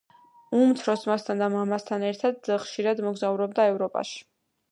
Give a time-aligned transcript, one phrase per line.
[0.59, 4.19] უმცროს ძმასთან და მამასთან ერთად ხშირად მგზავრობდა ევროპაში.